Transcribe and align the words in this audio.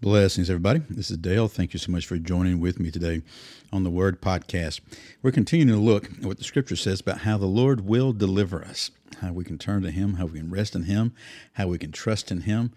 Blessings, 0.00 0.48
everybody. 0.48 0.80
This 0.88 1.10
is 1.10 1.16
Dale. 1.16 1.48
Thank 1.48 1.72
you 1.72 1.80
so 1.80 1.90
much 1.90 2.06
for 2.06 2.16
joining 2.18 2.60
with 2.60 2.78
me 2.78 2.92
today 2.92 3.20
on 3.72 3.82
the 3.82 3.90
Word 3.90 4.20
Podcast. 4.20 4.78
We're 5.22 5.32
continuing 5.32 5.76
to 5.76 5.84
look 5.84 6.04
at 6.04 6.24
what 6.24 6.38
the 6.38 6.44
Scripture 6.44 6.76
says 6.76 7.00
about 7.00 7.22
how 7.22 7.36
the 7.36 7.46
Lord 7.46 7.80
will 7.80 8.12
deliver 8.12 8.62
us, 8.62 8.92
how 9.20 9.32
we 9.32 9.42
can 9.42 9.58
turn 9.58 9.82
to 9.82 9.90
Him, 9.90 10.14
how 10.14 10.26
we 10.26 10.38
can 10.38 10.50
rest 10.50 10.76
in 10.76 10.84
Him, 10.84 11.14
how 11.54 11.66
we 11.66 11.78
can 11.78 11.90
trust 11.90 12.30
in 12.30 12.42
Him. 12.42 12.70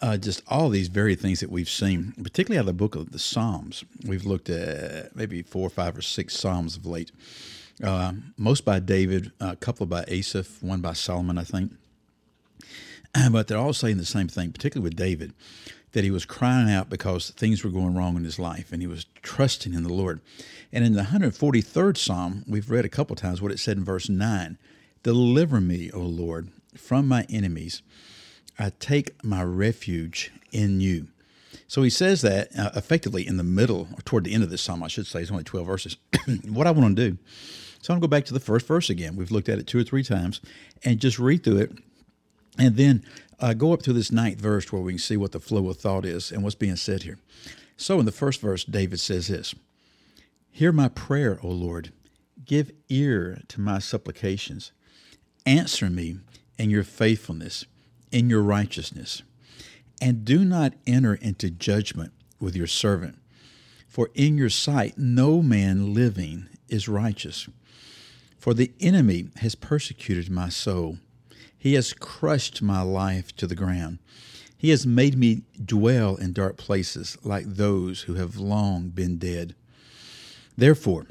Uh, 0.00 0.18
just 0.18 0.40
all 0.46 0.68
these 0.68 0.86
very 0.86 1.16
things 1.16 1.40
that 1.40 1.50
we've 1.50 1.68
seen, 1.68 2.14
particularly 2.22 2.58
out 2.58 2.62
of 2.62 2.66
the 2.66 2.72
book 2.74 2.94
of 2.94 3.10
the 3.10 3.18
Psalms. 3.18 3.84
We've 4.06 4.24
looked 4.24 4.48
at 4.48 5.16
maybe 5.16 5.42
four, 5.42 5.68
five, 5.70 5.98
or 5.98 6.02
six 6.02 6.38
Psalms 6.38 6.76
of 6.76 6.86
late. 6.86 7.10
Uh, 7.82 8.12
most 8.36 8.64
by 8.64 8.78
David, 8.78 9.32
a 9.40 9.56
couple 9.56 9.84
by 9.86 10.04
Asaph, 10.06 10.62
one 10.62 10.80
by 10.80 10.92
Solomon, 10.92 11.38
I 11.38 11.44
think. 11.44 11.72
But 13.30 13.48
they're 13.48 13.58
all 13.58 13.72
saying 13.72 13.98
the 13.98 14.04
same 14.04 14.28
thing, 14.28 14.52
particularly 14.52 14.88
with 14.88 14.96
David 14.96 15.32
that 15.92 16.04
he 16.04 16.10
was 16.10 16.24
crying 16.24 16.70
out 16.70 16.90
because 16.90 17.30
things 17.30 17.64
were 17.64 17.70
going 17.70 17.94
wrong 17.94 18.16
in 18.16 18.24
his 18.24 18.38
life 18.38 18.72
and 18.72 18.82
he 18.82 18.86
was 18.86 19.06
trusting 19.22 19.74
in 19.74 19.82
the 19.82 19.92
Lord. 19.92 20.20
And 20.72 20.84
in 20.84 20.92
the 20.92 21.02
143rd 21.02 21.96
Psalm, 21.96 22.44
we've 22.46 22.70
read 22.70 22.84
a 22.84 22.90
couple 22.90 23.16
times 23.16 23.40
what 23.40 23.52
it 23.52 23.58
said 23.58 23.76
in 23.78 23.84
verse 23.84 24.08
9 24.08 24.58
Deliver 25.02 25.60
me, 25.60 25.90
O 25.92 26.00
Lord, 26.00 26.50
from 26.76 27.08
my 27.08 27.24
enemies. 27.30 27.82
I 28.58 28.72
take 28.80 29.22
my 29.24 29.42
refuge 29.42 30.32
in 30.50 30.80
you. 30.80 31.08
So 31.68 31.82
he 31.82 31.90
says 31.90 32.20
that 32.22 32.56
uh, 32.58 32.70
effectively 32.74 33.26
in 33.26 33.36
the 33.36 33.44
middle, 33.44 33.88
or 33.92 34.02
toward 34.04 34.24
the 34.24 34.34
end 34.34 34.42
of 34.42 34.50
this 34.50 34.60
psalm, 34.60 34.82
I 34.82 34.88
should 34.88 35.06
say. 35.06 35.22
It's 35.22 35.30
only 35.30 35.44
12 35.44 35.66
verses. 35.66 35.96
what 36.48 36.66
I 36.66 36.72
want 36.72 36.96
to 36.96 37.10
do, 37.10 37.18
so 37.80 37.94
I'm 37.94 38.00
going 38.00 38.02
to 38.02 38.06
go 38.08 38.18
back 38.18 38.24
to 38.26 38.34
the 38.34 38.40
first 38.40 38.66
verse 38.66 38.90
again. 38.90 39.16
We've 39.16 39.30
looked 39.30 39.48
at 39.48 39.58
it 39.58 39.66
two 39.66 39.78
or 39.78 39.84
three 39.84 40.02
times 40.02 40.40
and 40.84 41.00
just 41.00 41.18
read 41.18 41.44
through 41.44 41.58
it. 41.58 41.72
And 42.58 42.76
then 42.76 43.04
uh, 43.40 43.54
go 43.54 43.72
up 43.72 43.82
to 43.82 43.92
this 43.92 44.10
ninth 44.10 44.40
verse 44.40 44.72
where 44.72 44.82
we 44.82 44.92
can 44.92 44.98
see 44.98 45.16
what 45.16 45.32
the 45.32 45.40
flow 45.40 45.68
of 45.68 45.78
thought 45.78 46.04
is 46.04 46.32
and 46.32 46.42
what's 46.42 46.56
being 46.56 46.76
said 46.76 47.04
here. 47.04 47.18
So, 47.76 48.00
in 48.00 48.06
the 48.06 48.12
first 48.12 48.40
verse, 48.40 48.64
David 48.64 48.98
says 48.98 49.28
this 49.28 49.54
Hear 50.50 50.72
my 50.72 50.88
prayer, 50.88 51.38
O 51.42 51.48
Lord. 51.48 51.92
Give 52.44 52.72
ear 52.88 53.42
to 53.48 53.60
my 53.60 53.78
supplications. 53.78 54.72
Answer 55.44 55.90
me 55.90 56.18
in 56.58 56.70
your 56.70 56.82
faithfulness, 56.82 57.66
in 58.10 58.30
your 58.30 58.42
righteousness. 58.42 59.22
And 60.00 60.24
do 60.24 60.44
not 60.44 60.74
enter 60.86 61.14
into 61.14 61.50
judgment 61.50 62.12
with 62.40 62.56
your 62.56 62.66
servant. 62.66 63.18
For 63.86 64.10
in 64.14 64.38
your 64.38 64.50
sight 64.50 64.96
no 64.96 65.42
man 65.42 65.92
living 65.94 66.48
is 66.68 66.88
righteous. 66.88 67.48
For 68.38 68.54
the 68.54 68.72
enemy 68.80 69.28
has 69.36 69.54
persecuted 69.54 70.30
my 70.30 70.48
soul 70.48 70.98
he 71.58 71.74
has 71.74 71.92
crushed 71.92 72.62
my 72.62 72.80
life 72.80 73.34
to 73.36 73.46
the 73.46 73.56
ground. 73.56 73.98
He 74.56 74.70
has 74.70 74.86
made 74.86 75.16
me 75.16 75.42
dwell 75.62 76.16
in 76.16 76.32
dark 76.32 76.56
places 76.56 77.18
like 77.22 77.46
those 77.46 78.02
who 78.02 78.14
have 78.14 78.36
long 78.36 78.88
been 78.88 79.18
dead. 79.18 79.54
Therefore, 80.56 81.06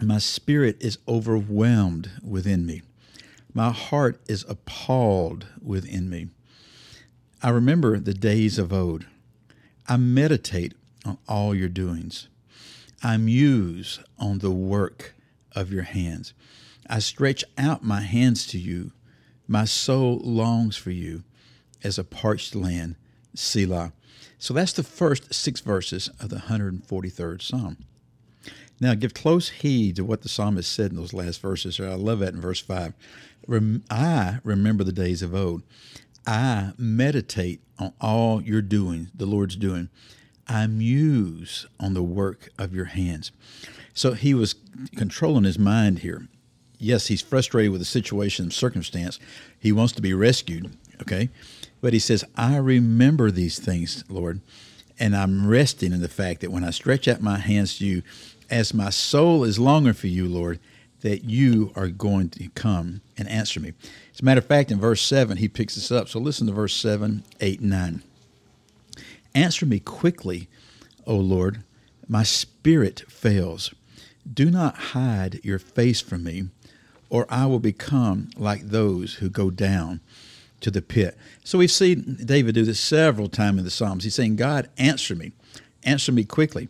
my 0.00 0.18
spirit 0.18 0.76
is 0.80 0.98
overwhelmed 1.08 2.10
within 2.22 2.66
me. 2.66 2.82
My 3.52 3.70
heart 3.70 4.20
is 4.28 4.44
appalled 4.48 5.46
within 5.62 6.10
me. 6.10 6.28
I 7.42 7.50
remember 7.50 7.98
the 7.98 8.14
days 8.14 8.58
of 8.58 8.72
old. 8.72 9.06
I 9.86 9.96
meditate 9.96 10.74
on 11.04 11.18
all 11.28 11.54
your 11.54 11.68
doings. 11.68 12.28
I 13.02 13.16
muse 13.18 14.00
on 14.18 14.38
the 14.38 14.50
work 14.50 15.14
of 15.52 15.70
your 15.70 15.82
hands. 15.82 16.32
I 16.88 16.98
stretch 16.98 17.44
out 17.56 17.84
my 17.84 18.00
hands 18.00 18.46
to 18.48 18.58
you 18.58 18.92
my 19.46 19.64
soul 19.64 20.20
longs 20.22 20.76
for 20.76 20.90
you 20.90 21.24
as 21.82 21.98
a 21.98 22.04
parched 22.04 22.54
land, 22.54 22.96
Selah. 23.34 23.92
So 24.38 24.54
that's 24.54 24.72
the 24.72 24.82
first 24.82 25.32
six 25.32 25.60
verses 25.60 26.08
of 26.20 26.30
the 26.30 26.36
143rd 26.36 27.42
Psalm. 27.42 27.78
Now, 28.80 28.94
give 28.94 29.14
close 29.14 29.48
heed 29.48 29.96
to 29.96 30.04
what 30.04 30.22
the 30.22 30.28
psalmist 30.28 30.70
said 30.70 30.90
in 30.90 30.96
those 30.96 31.12
last 31.14 31.40
verses. 31.40 31.78
I 31.78 31.94
love 31.94 32.18
that 32.18 32.34
in 32.34 32.40
verse 32.40 32.60
5. 32.60 32.92
I 33.90 34.38
remember 34.42 34.84
the 34.84 34.92
days 34.92 35.22
of 35.22 35.34
old. 35.34 35.62
I 36.26 36.72
meditate 36.76 37.60
on 37.78 37.92
all 38.00 38.42
you're 38.42 38.62
doing, 38.62 39.10
the 39.14 39.26
Lord's 39.26 39.56
doing. 39.56 39.90
I 40.48 40.66
muse 40.66 41.66
on 41.78 41.94
the 41.94 42.02
work 42.02 42.48
of 42.58 42.74
your 42.74 42.86
hands. 42.86 43.30
So 43.94 44.12
he 44.14 44.34
was 44.34 44.56
controlling 44.96 45.44
his 45.44 45.58
mind 45.58 46.00
here 46.00 46.28
yes, 46.84 47.08
he's 47.08 47.22
frustrated 47.22 47.72
with 47.72 47.80
the 47.80 47.86
situation 47.86 48.44
and 48.44 48.52
circumstance. 48.52 49.18
He 49.58 49.72
wants 49.72 49.92
to 49.94 50.02
be 50.02 50.14
rescued, 50.14 50.76
okay? 51.00 51.30
But 51.80 51.92
he 51.92 51.98
says, 51.98 52.24
I 52.36 52.56
remember 52.56 53.30
these 53.30 53.58
things, 53.58 54.04
Lord, 54.08 54.40
and 54.98 55.16
I'm 55.16 55.48
resting 55.48 55.92
in 55.92 56.00
the 56.00 56.08
fact 56.08 56.40
that 56.40 56.52
when 56.52 56.64
I 56.64 56.70
stretch 56.70 57.08
out 57.08 57.20
my 57.20 57.38
hands 57.38 57.78
to 57.78 57.86
you, 57.86 58.02
as 58.50 58.72
my 58.72 58.90
soul 58.90 59.44
is 59.44 59.58
longing 59.58 59.94
for 59.94 60.06
you, 60.06 60.28
Lord, 60.28 60.60
that 61.00 61.24
you 61.24 61.72
are 61.76 61.88
going 61.88 62.30
to 62.30 62.48
come 62.50 63.02
and 63.18 63.28
answer 63.28 63.60
me. 63.60 63.74
As 64.12 64.20
a 64.20 64.24
matter 64.24 64.38
of 64.38 64.46
fact, 64.46 64.70
in 64.70 64.80
verse 64.80 65.02
7, 65.02 65.36
he 65.36 65.48
picks 65.48 65.74
this 65.74 65.90
up. 65.92 66.08
So 66.08 66.18
listen 66.18 66.46
to 66.46 66.52
verse 66.52 66.74
7, 66.74 67.24
8, 67.40 67.60
9. 67.60 68.02
Answer 69.34 69.66
me 69.66 69.80
quickly, 69.80 70.48
O 71.06 71.16
Lord. 71.16 71.62
My 72.08 72.22
spirit 72.22 73.04
fails. 73.08 73.74
Do 74.32 74.50
not 74.50 74.76
hide 74.76 75.40
your 75.42 75.58
face 75.58 76.00
from 76.00 76.24
me 76.24 76.48
or 77.14 77.26
I 77.30 77.46
will 77.46 77.60
become 77.60 78.28
like 78.36 78.70
those 78.70 79.14
who 79.14 79.30
go 79.30 79.48
down 79.48 80.00
to 80.58 80.68
the 80.68 80.82
pit. 80.82 81.16
So 81.44 81.58
we've 81.58 81.70
seen 81.70 82.18
David 82.24 82.56
do 82.56 82.64
this 82.64 82.80
several 82.80 83.28
times 83.28 83.58
in 83.58 83.64
the 83.64 83.70
Psalms. 83.70 84.02
He's 84.02 84.16
saying, 84.16 84.34
God, 84.34 84.68
answer 84.78 85.14
me, 85.14 85.30
answer 85.84 86.10
me 86.10 86.24
quickly. 86.24 86.68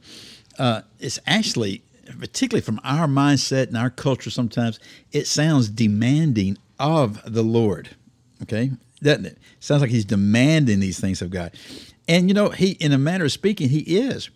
Uh, 0.58 0.82
it's 1.00 1.18
actually, 1.26 1.82
particularly 2.20 2.60
from 2.60 2.78
our 2.84 3.06
mindset 3.06 3.68
and 3.68 3.76
our 3.78 3.88
culture 3.88 4.28
sometimes, 4.28 4.78
it 5.12 5.26
sounds 5.26 5.70
demanding 5.70 6.58
of 6.78 7.22
the 7.24 7.42
Lord. 7.42 7.96
Okay? 8.42 8.70
Doesn't 9.02 9.24
it? 9.24 9.38
Sounds 9.60 9.80
like 9.80 9.90
he's 9.90 10.04
demanding 10.04 10.78
these 10.78 11.00
things 11.00 11.22
of 11.22 11.30
God. 11.30 11.52
And 12.06 12.28
you 12.28 12.34
know, 12.34 12.50
he 12.50 12.72
in 12.72 12.92
a 12.92 12.98
manner 12.98 13.24
of 13.24 13.32
speaking, 13.32 13.70
he 13.70 13.80
is. 13.80 14.28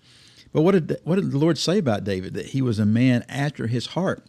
But 0.54 0.62
what 0.62 0.72
did 0.72 1.00
what 1.04 1.16
did 1.16 1.32
the 1.32 1.38
Lord 1.38 1.58
say 1.58 1.76
about 1.76 2.04
David? 2.04 2.32
That 2.32 2.46
he 2.46 2.62
was 2.62 2.78
a 2.78 2.86
man 2.86 3.26
after 3.28 3.66
his 3.66 3.88
heart 3.88 4.24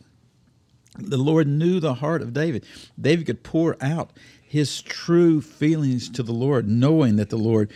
the 0.99 1.17
Lord 1.17 1.47
knew 1.47 1.79
the 1.79 1.95
heart 1.95 2.21
of 2.21 2.33
David. 2.33 2.65
David 2.99 3.25
could 3.25 3.43
pour 3.43 3.77
out 3.81 4.11
his 4.41 4.81
true 4.81 5.41
feelings 5.41 6.09
to 6.09 6.23
the 6.23 6.31
Lord, 6.31 6.67
knowing 6.67 7.17
that 7.17 7.29
the 7.29 7.37
Lord 7.37 7.71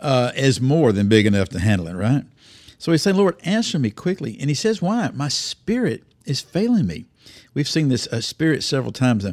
uh, 0.00 0.32
is 0.34 0.60
more 0.60 0.92
than 0.92 1.08
big 1.08 1.26
enough 1.26 1.48
to 1.50 1.60
handle 1.60 1.86
it, 1.88 1.94
right? 1.94 2.24
So 2.78 2.92
he's 2.92 3.02
saying, 3.02 3.16
Lord, 3.16 3.36
answer 3.44 3.78
me 3.78 3.90
quickly. 3.90 4.36
And 4.38 4.50
he 4.50 4.54
says, 4.54 4.82
Why? 4.82 5.10
My 5.14 5.28
spirit 5.28 6.02
is 6.24 6.40
failing 6.40 6.86
me. 6.86 7.06
We've 7.54 7.68
seen 7.68 7.88
this 7.88 8.06
uh, 8.08 8.20
spirit 8.20 8.62
several 8.62 8.92
times. 8.92 9.24
Uh, 9.24 9.32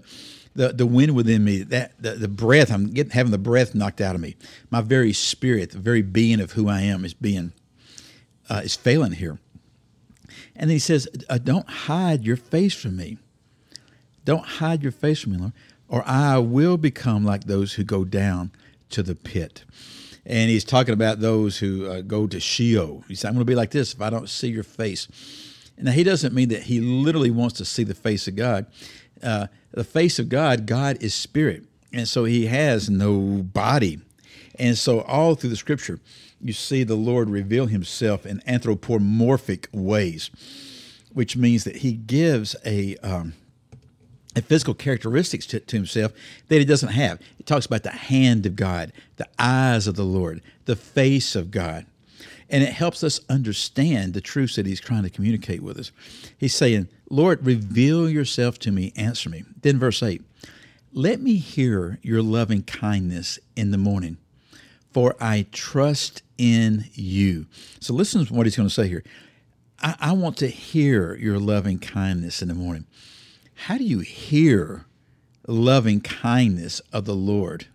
the, 0.56 0.70
the 0.70 0.86
wind 0.86 1.16
within 1.16 1.44
me, 1.44 1.64
that 1.64 1.94
the, 2.00 2.12
the 2.12 2.28
breath, 2.28 2.72
I'm 2.72 2.92
getting 2.92 3.12
having 3.12 3.32
the 3.32 3.40
breath 3.40 3.74
knocked 3.74 4.02
out 4.02 4.14
of 4.14 4.22
me. 4.22 4.36
My 4.70 4.82
very 4.82 5.12
spirit, 5.12 5.72
the 5.72 5.80
very 5.80 6.04
being 6.04 6.40
of 6.40 6.52
who 6.52 6.70
I 6.70 6.82
am 6.82 7.04
is 7.06 7.16
being 7.16 7.54
uh, 8.50 8.62
is 8.64 8.76
failing 8.76 9.14
here. 9.14 9.40
And 10.56 10.70
he 10.70 10.80
says, 10.80 11.08
uh, 11.30 11.40
Don't 11.40 11.68
hide 11.68 12.24
your 12.24 12.38
face 12.38 12.74
from 12.74 12.98
me. 12.98 13.18
Don't 14.26 14.46
hide 14.46 14.84
your 14.84 14.92
face 14.92 15.22
from 15.22 15.34
me, 15.34 15.38
Lord, 15.38 15.54
or 15.88 16.04
I 16.08 16.38
will 16.38 16.78
become 16.78 17.26
like 17.26 17.46
those 17.46 17.74
who 17.74 17.84
go 17.84 18.04
down 18.04 18.52
to 18.90 19.04
the 19.04 19.16
pit. 19.16 19.64
And 20.26 20.50
he's 20.50 20.64
talking 20.64 20.94
about 20.94 21.20
those 21.20 21.58
who 21.58 21.88
uh, 21.88 22.02
go 22.02 22.28
to 22.28 22.40
Sheol. 22.40 23.04
He 23.08 23.16
said, 23.16 23.28
I'm 23.28 23.34
going 23.34 23.46
to 23.46 23.52
be 23.52 23.56
like 23.56 23.72
this 23.72 23.94
if 23.94 24.02
I 24.02 24.10
don't 24.10 24.30
see 24.30 24.48
your 24.48 24.64
face. 24.64 25.08
Now, 25.78 25.92
he 25.92 26.04
doesn't 26.04 26.34
mean 26.34 26.50
that 26.50 26.64
he 26.64 26.80
literally 26.80 27.32
wants 27.32 27.58
to 27.58 27.66
see 27.66 27.84
the 27.84 27.96
face 27.96 28.28
of 28.28 28.36
God. 28.36 28.66
Uh, 29.22 29.48
the 29.72 29.84
face 29.84 30.20
of 30.20 30.30
God, 30.30 30.66
God 30.66 31.02
is 31.02 31.14
spirit. 31.14 31.66
And 31.92 32.08
so 32.08 32.26
he 32.26 32.46
has 32.46 32.90
no 32.90 33.20
body. 33.44 34.00
And 34.56 34.78
so, 34.78 35.02
all 35.02 35.36
through 35.36 35.50
the 35.50 35.56
scripture, 35.56 36.00
you 36.40 36.54
see 36.54 36.84
the 36.84 36.96
Lord 36.96 37.30
reveal 37.30 37.66
himself 37.66 38.26
in 38.26 38.42
anthropomorphic 38.46 39.68
ways, 39.72 40.30
which 41.12 41.36
means 41.36 41.64
that 41.64 41.78
he 41.78 41.94
gives 41.94 42.56
a. 42.66 42.96
Um, 42.98 43.34
physical 44.42 44.74
characteristics 44.74 45.46
to, 45.48 45.60
to, 45.60 45.76
himself 45.76 46.12
that 46.48 46.60
he 46.60 46.66
doesn't 46.66 46.90
have. 46.90 47.20
It 47.40 47.46
talks 47.46 47.66
about 47.66 47.84
the 47.84 47.92
hand 47.92 48.46
of 48.46 48.56
God, 48.56 48.92
the 49.18 49.28
eyes 49.38 49.88
of 49.88 49.96
the 49.96 50.04
Lord, 50.04 50.42
the 50.66 50.76
face 50.76 51.36
of 51.36 51.52
God. 51.52 51.86
And 52.50 52.64
it 52.64 52.74
helps 52.74 53.04
us 53.04 53.22
understand 53.30 54.14
the 54.14 54.22
truths 54.22 54.56
that 54.56 54.66
he's 54.66 54.80
trying 54.80 55.04
to 55.04 55.10
communicate 55.10 55.62
with 55.62 55.78
us. 55.78 55.92
He's 56.38 56.56
saying, 56.56 56.88
Lord, 57.10 57.46
reveal 57.46 58.10
yourself 58.10 58.60
to 58.60 58.72
me, 58.72 58.94
answer 58.96 59.30
me. 59.30 59.44
Then, 59.62 59.80
verse 59.80 60.04
8, 60.04 60.22
let 60.92 61.20
me 61.22 61.36
hear 61.38 62.00
your 62.04 62.22
loving 62.22 62.64
kindness 62.64 63.40
in 63.56 63.72
the 63.72 63.78
morning, 63.78 64.18
for 64.92 65.16
I 65.20 65.48
trust 65.52 66.22
in 66.38 66.86
you. 66.94 67.48
So, 67.80 67.94
listen 67.94 68.26
to 68.26 68.34
what 68.34 68.46
he's 68.46 68.56
going 68.56 68.70
to 68.70 68.74
say 68.74 68.88
here. 68.88 69.04
I, 69.82 69.96
I 70.00 70.12
want 70.14 70.38
to 70.38 70.48
hear 70.48 71.16
your 71.16 71.40
loving 71.40 71.80
kindness 71.80 72.42
in 72.42 72.48
the 72.48 72.54
morning. 72.54 72.86
How 73.56 73.78
do 73.78 73.84
you 73.84 74.00
hear 74.00 74.86
loving 75.48 76.02
kindness 76.02 76.82
of 76.92 77.06
the 77.06 77.16
Lord? 77.16 77.68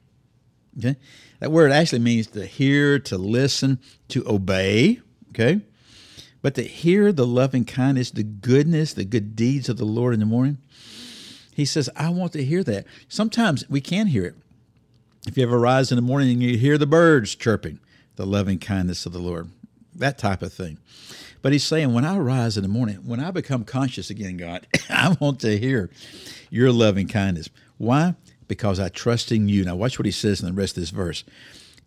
Okay? 0.79 0.97
That 1.41 1.53
word 1.53 1.73
actually 1.73 2.01
means 2.01 2.27
to 2.29 2.47
hear, 2.47 2.99
to 3.01 3.19
listen, 3.19 3.79
to 4.09 4.29
obey. 4.29 5.01
Okay? 5.31 5.61
But 6.41 6.55
to 6.55 6.63
hear 6.63 7.13
the 7.13 7.27
loving 7.27 7.65
kindness, 7.65 8.11
the 8.11 8.23
goodness, 8.23 8.93
the 8.93 9.05
good 9.05 9.35
deeds 9.35 9.69
of 9.69 9.77
the 9.77 9.85
Lord 9.85 10.15
in 10.15 10.21
the 10.21 10.27
morning, 10.27 10.59
he 11.55 11.65
says, 11.65 11.91
I 11.97 12.11
want 12.11 12.33
to 12.35 12.45
hear 12.45 12.63
that. 12.65 12.87
Sometimes 13.09 13.69
we 13.69 13.81
can 13.81 14.07
hear 14.07 14.25
it. 14.25 14.37
If 15.27 15.37
you 15.37 15.43
ever 15.43 15.59
rise 15.59 15.91
in 15.91 15.97
the 15.97 16.03
morning 16.03 16.31
and 16.31 16.43
you 16.43 16.57
hear 16.57 16.79
the 16.79 16.87
birds 16.87 17.35
chirping, 17.35 17.81
the 18.15 18.25
loving 18.25 18.59
kindness 18.59 19.05
of 19.07 19.13
the 19.13 19.19
Lord, 19.19 19.51
that 19.99 20.19
type 20.19 20.43
of 20.43 20.53
thing. 20.53 20.79
But 21.41 21.53
he's 21.53 21.65
saying, 21.65 21.93
when 21.93 22.05
I 22.05 22.19
rise 22.19 22.57
in 22.57 22.63
the 22.63 22.69
morning, 22.69 22.97
when 23.07 23.21
I 23.21 23.31
become 23.31 23.65
conscious 23.65 24.11
again, 24.11 24.37
God, 24.37 24.67
I 24.91 25.17
want 25.21 25.41
to 25.41 25.59
hear 25.59 25.91
your 26.51 26.73
loving 26.73 27.09
kindness. 27.09 27.49
Why? 27.77 28.15
Because 28.49 28.81
I 28.81 28.89
trust 28.89 29.31
in 29.31 29.49
you. 29.49 29.65
Now, 29.65 29.77
watch 29.77 29.99
what 29.99 30.07
he 30.07 30.13
says 30.13 30.41
in 30.41 30.47
the 30.47 30.53
rest 30.53 30.77
of 30.77 30.83
this 30.83 30.91
verse. 30.91 31.25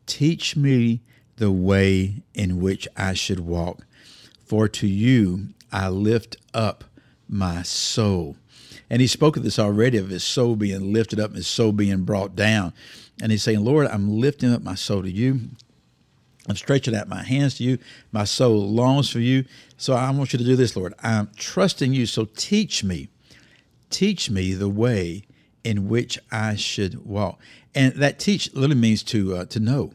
Teach 0.06 0.56
me 0.56 1.02
the 1.38 1.52
way 1.52 2.24
in 2.34 2.62
which 2.62 2.88
I 2.96 3.14
should 3.14 3.40
walk, 3.40 3.86
for 4.46 4.68
to 4.68 4.88
you 4.88 5.50
I 5.72 5.90
lift 5.90 6.38
up 6.54 6.84
my 7.28 7.64
soul. 7.64 8.36
And 8.90 9.02
he 9.02 9.08
spoke 9.08 9.38
of 9.38 9.44
this 9.44 9.58
already 9.58 9.98
of 9.98 10.10
his 10.10 10.24
soul 10.24 10.56
being 10.56 10.92
lifted 10.92 11.20
up, 11.20 11.34
his 11.34 11.48
soul 11.48 11.72
being 11.72 12.04
brought 12.04 12.36
down. 12.36 12.74
And 13.22 13.32
he's 13.32 13.44
saying, 13.44 13.64
Lord, 13.64 13.88
I'm 13.88 14.20
lifting 14.20 14.54
up 14.54 14.62
my 14.64 14.76
soul 14.76 15.02
to 15.04 15.10
you. 15.12 15.42
I'm 16.48 16.56
stretching 16.56 16.96
out 16.96 17.08
my 17.08 17.24
hands 17.24 17.56
to 17.56 17.64
you. 17.64 17.78
My 18.12 18.24
soul 18.24 18.70
longs 18.70 19.10
for 19.10 19.20
you. 19.20 19.46
So 19.78 19.94
I 19.94 20.10
want 20.12 20.34
you 20.34 20.40
to 20.40 20.46
do 20.46 20.56
this, 20.56 20.76
Lord. 20.76 20.94
I'm 21.04 21.30
trusting 21.36 21.94
you. 21.94 22.06
So 22.06 22.26
teach 22.36 22.84
me. 22.84 23.10
Teach 23.90 24.30
me 24.30 24.54
the 24.54 24.70
way 24.70 25.24
in 25.64 25.88
which 25.88 26.18
I 26.32 26.56
should 26.56 27.06
walk. 27.06 27.40
And 27.76 27.94
that 27.94 28.20
teach 28.20 28.54
literally 28.54 28.82
means 28.82 29.04
to 29.04 29.36
uh, 29.36 29.46
to 29.46 29.60
know. 29.60 29.94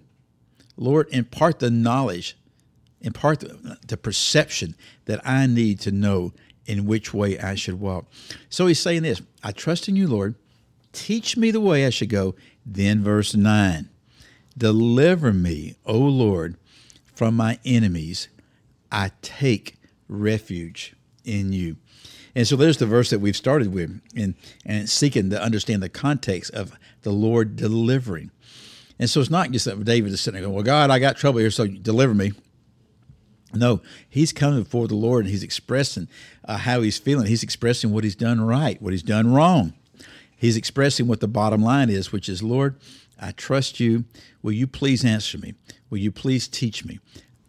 Lord, 0.77 1.09
impart 1.11 1.59
the 1.59 1.71
knowledge, 1.71 2.37
impart 3.01 3.41
the, 3.41 3.79
the 3.87 3.97
perception 3.97 4.77
that 5.07 5.27
I 5.27 5.47
need 5.47 5.81
to 5.81 5.91
know 5.91 6.33
in 6.67 6.85
which 6.85 7.15
way 7.15 7.39
I 7.39 7.55
should 7.55 7.81
walk. 7.81 8.07
So 8.51 8.67
he's 8.67 8.81
saying 8.81 9.03
this 9.03 9.21
I 9.43 9.53
trust 9.53 9.89
in 9.89 9.97
you, 9.97 10.07
Lord. 10.07 10.37
Teach 10.93 11.37
me 11.37 11.51
the 11.51 11.61
way 11.61 11.87
I 11.87 11.91
should 11.91 12.09
go. 12.09 12.35
Then, 12.65 13.03
verse 13.03 13.35
9 13.35 13.91
Deliver 14.57 15.33
me, 15.33 15.77
O 15.85 15.99
Lord, 15.99 16.57
from 17.15 17.35
my 17.35 17.59
enemies. 17.65 18.29
I 18.91 19.11
take 19.23 19.77
refuge 20.09 20.95
in 21.25 21.53
you. 21.53 21.77
And 22.35 22.47
so 22.47 22.55
there's 22.55 22.77
the 22.77 22.87
verse 22.87 23.11
that 23.11 23.19
we've 23.19 23.37
started 23.37 23.73
with, 23.73 24.01
and, 24.15 24.35
and 24.65 24.89
seeking 24.89 25.31
to 25.31 25.43
understand 25.43 25.83
the 25.83 25.89
context 25.89 26.53
of 26.53 26.79
the 27.03 27.11
Lord 27.11 27.57
delivering. 27.57 28.31
And 28.99 29.09
so 29.09 29.21
it's 29.21 29.31
not 29.31 29.51
just 29.51 29.65
that 29.65 29.83
David 29.85 30.13
is 30.13 30.21
sitting 30.21 30.41
there 30.41 30.47
going, 30.47 30.55
Well, 30.55 30.65
God, 30.65 30.91
I 30.91 30.99
got 30.99 31.17
trouble 31.17 31.41
here, 31.41 31.51
so 31.51 31.67
deliver 31.67 32.15
me. 32.15 32.33
No, 33.55 33.81
he's 34.09 34.33
coming 34.33 34.63
before 34.63 34.87
the 34.89 34.97
Lord 34.97 35.25
and 35.25 35.31
he's 35.31 35.43
expressing 35.43 36.09
uh, 36.45 36.59
how 36.59 36.83
he's 36.83 36.99
feeling. 36.99 37.27
He's 37.27 37.43
expressing 37.43 37.93
what 37.93 38.05
he's 38.05 38.17
done 38.17 38.41
right, 38.41 38.81
what 38.83 38.93
he's 38.93 39.03
done 39.03 39.33
wrong. 39.33 39.73
He's 40.37 40.57
expressing 40.57 41.07
what 41.07 41.21
the 41.21 41.29
bottom 41.29 41.63
line 41.63 41.91
is, 41.91 42.13
which 42.13 42.29
is, 42.29 42.43
Lord, 42.43 42.77
I 43.19 43.33
trust 43.33 43.81
you. 43.81 44.05
Will 44.43 44.53
you 44.53 44.67
please 44.67 45.05
answer 45.05 45.39
me? 45.39 45.55
Will 45.89 45.99
you 45.99 46.13
please 46.13 46.47
teach 46.47 46.85
me? 46.85 47.01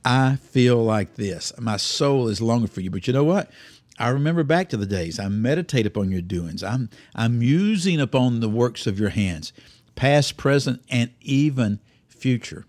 I 0.06 0.38
feel 0.38 0.82
like 0.84 1.16
this. 1.16 1.52
My 1.60 1.76
soul 1.76 2.30
is 2.30 2.42
longing 2.42 2.68
for 2.68 2.80
you. 2.80 2.90
But 2.90 3.08
you 3.08 3.14
know 3.14 3.26
what? 3.26 3.52
I 4.00 4.10
remember 4.10 4.44
back 4.44 4.70
to 4.70 4.78
the 4.78 4.86
days. 4.86 5.20
I 5.20 5.28
meditate 5.28 5.86
upon 5.86 6.12
your 6.12 6.22
doings. 6.22 6.64
I'm 6.64 6.90
I'm 7.16 7.40
musing 7.40 8.00
upon 8.00 8.40
the 8.40 8.50
works 8.50 8.88
of 8.88 9.00
your 9.00 9.10
hands, 9.10 9.52
past, 9.96 10.38
present, 10.38 10.82
and 10.90 11.12
even 11.22 11.80
future. 12.08 12.66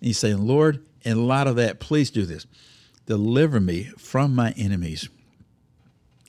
And 0.00 0.08
he's 0.08 0.18
saying, 0.18 0.46
Lord, 0.46 0.84
in 1.02 1.26
light 1.26 1.46
of 1.46 1.56
that, 1.56 1.80
please 1.80 2.10
do 2.10 2.26
this. 2.26 2.46
Deliver 3.06 3.60
me 3.60 3.84
from 3.96 4.34
my 4.34 4.52
enemies. 4.56 5.08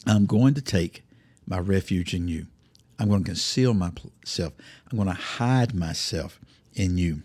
I'm 0.05 0.25
going 0.25 0.53
to 0.53 0.61
take 0.61 1.03
my 1.45 1.59
refuge 1.59 2.13
in 2.13 2.27
you. 2.27 2.47
I'm 2.99 3.09
going 3.09 3.23
to 3.23 3.29
conceal 3.29 3.73
myself. 3.73 4.53
I'm 4.91 4.97
going 4.97 5.07
to 5.07 5.13
hide 5.13 5.75
myself 5.75 6.39
in 6.73 6.97
you. 6.97 7.23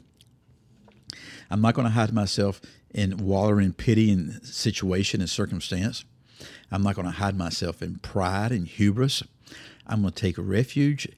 I'm 1.50 1.60
not 1.60 1.74
going 1.74 1.86
to 1.86 1.92
hide 1.92 2.12
myself 2.12 2.60
in 2.94 3.16
wallowing 3.18 3.72
pity 3.72 4.10
and 4.10 4.44
situation 4.44 5.20
and 5.20 5.28
circumstance. 5.30 6.04
I'm 6.70 6.82
not 6.82 6.94
going 6.94 7.06
to 7.06 7.12
hide 7.12 7.36
myself 7.36 7.82
in 7.82 7.98
pride 7.98 8.52
and 8.52 8.66
hubris. 8.66 9.22
I'm 9.86 10.02
going 10.02 10.12
to 10.12 10.20
take 10.20 10.36
refuge 10.38 11.08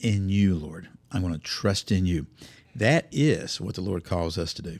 in 0.00 0.28
you, 0.28 0.54
Lord. 0.54 0.88
I'm 1.10 1.22
going 1.22 1.34
to 1.34 1.40
trust 1.40 1.90
in 1.90 2.06
you. 2.06 2.26
That 2.74 3.08
is 3.10 3.60
what 3.60 3.74
the 3.74 3.80
Lord 3.80 4.04
calls 4.04 4.38
us 4.38 4.52
to 4.54 4.62
do. 4.62 4.78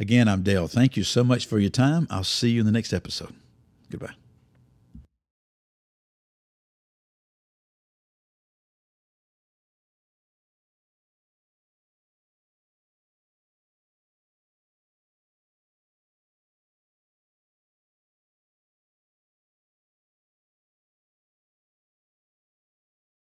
Again, 0.00 0.28
I'm 0.28 0.42
Dale. 0.42 0.68
Thank 0.68 0.96
you 0.96 1.04
so 1.04 1.22
much 1.24 1.46
for 1.46 1.58
your 1.58 1.70
time. 1.70 2.06
I'll 2.10 2.24
see 2.24 2.50
you 2.50 2.60
in 2.60 2.66
the 2.66 2.72
next 2.72 2.92
episode. 2.92 3.34
Goodbye. 3.90 4.27